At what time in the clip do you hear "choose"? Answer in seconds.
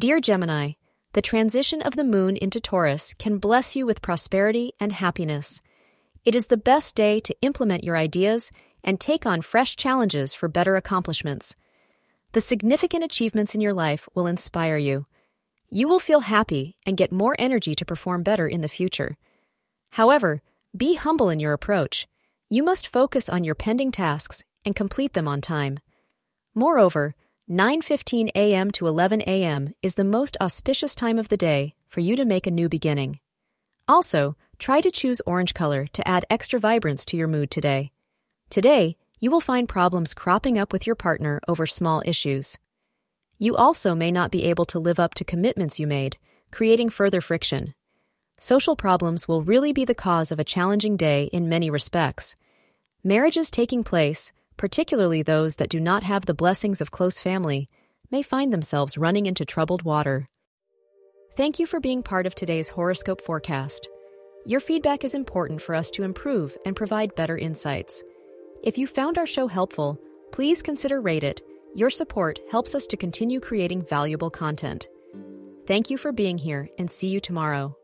34.88-35.20